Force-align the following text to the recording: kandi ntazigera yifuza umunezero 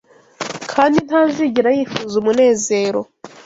kandi 0.71 0.97
ntazigera 1.07 1.69
yifuza 1.77 2.13
umunezero 2.21 2.99